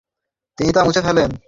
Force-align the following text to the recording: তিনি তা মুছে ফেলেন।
তিনি 0.57 0.71
তা 0.75 0.81
মুছে 0.85 1.01
ফেলেন। 1.01 1.31